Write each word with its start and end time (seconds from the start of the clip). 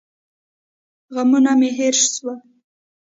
غمونه 1.13 1.51
مې 1.59 1.69
هېر 1.77 1.95
سول. 2.11 2.37